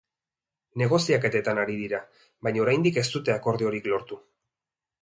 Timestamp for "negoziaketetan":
0.81-1.61